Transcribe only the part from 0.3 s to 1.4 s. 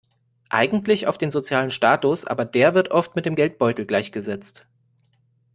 Eigentlich auf den